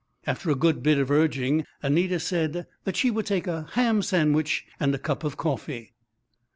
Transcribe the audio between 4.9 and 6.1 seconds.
a cup of coffee.